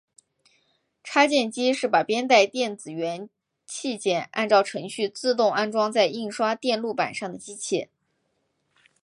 [1.03, 3.29] 插件机是把编带电子元
[3.67, 7.89] 器件按照程序自动安装在印刷电路板上的机器。